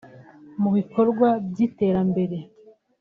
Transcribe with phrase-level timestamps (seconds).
[0.61, 2.37] Mu bikorwa vy’iterambere